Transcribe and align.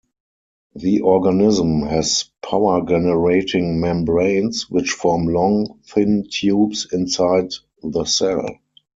The 0.73 1.01
organism 1.01 1.83
has 1.83 2.25
power 2.41 2.83
generating 2.83 3.79
membranes, 3.79 4.67
which 4.67 4.89
form 4.89 5.27
long, 5.27 5.77
thin 5.85 6.25
tubes 6.27 6.87
inside 6.91 7.51
the 7.83 8.05
cell. 8.05 8.47